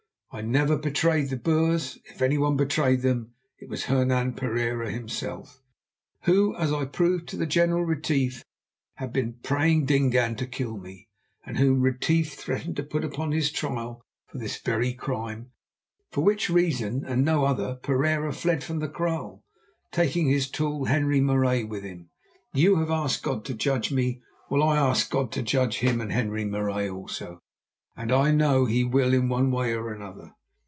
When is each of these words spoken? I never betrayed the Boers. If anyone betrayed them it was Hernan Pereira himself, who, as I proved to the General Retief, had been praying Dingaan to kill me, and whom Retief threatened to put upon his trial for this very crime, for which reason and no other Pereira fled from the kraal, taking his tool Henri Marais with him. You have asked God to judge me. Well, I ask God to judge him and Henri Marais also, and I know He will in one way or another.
I 0.33 0.39
never 0.39 0.77
betrayed 0.77 1.29
the 1.29 1.35
Boers. 1.35 1.99
If 2.05 2.21
anyone 2.21 2.55
betrayed 2.55 3.01
them 3.01 3.33
it 3.59 3.67
was 3.67 3.83
Hernan 3.83 4.31
Pereira 4.35 4.89
himself, 4.89 5.61
who, 6.21 6.55
as 6.55 6.71
I 6.71 6.85
proved 6.85 7.27
to 7.29 7.35
the 7.35 7.45
General 7.45 7.83
Retief, 7.83 8.41
had 8.95 9.11
been 9.11 9.39
praying 9.43 9.87
Dingaan 9.87 10.37
to 10.37 10.45
kill 10.47 10.77
me, 10.77 11.09
and 11.45 11.57
whom 11.57 11.81
Retief 11.81 12.31
threatened 12.33 12.77
to 12.77 12.83
put 12.83 13.03
upon 13.03 13.33
his 13.33 13.51
trial 13.51 14.01
for 14.27 14.37
this 14.37 14.57
very 14.57 14.93
crime, 14.93 15.51
for 16.11 16.21
which 16.23 16.49
reason 16.49 17.03
and 17.03 17.25
no 17.25 17.43
other 17.43 17.75
Pereira 17.75 18.31
fled 18.31 18.63
from 18.63 18.79
the 18.79 18.87
kraal, 18.87 19.43
taking 19.91 20.29
his 20.29 20.49
tool 20.49 20.85
Henri 20.85 21.19
Marais 21.19 21.65
with 21.65 21.83
him. 21.83 22.09
You 22.53 22.77
have 22.77 22.89
asked 22.89 23.21
God 23.21 23.43
to 23.43 23.53
judge 23.53 23.91
me. 23.91 24.21
Well, 24.49 24.63
I 24.63 24.77
ask 24.77 25.11
God 25.11 25.33
to 25.33 25.41
judge 25.43 25.79
him 25.79 25.99
and 25.99 26.13
Henri 26.13 26.45
Marais 26.45 26.89
also, 26.89 27.39
and 27.93 28.09
I 28.09 28.31
know 28.31 28.65
He 28.65 28.85
will 28.85 29.13
in 29.13 29.27
one 29.27 29.51
way 29.51 29.73
or 29.73 29.93
another. 29.93 30.33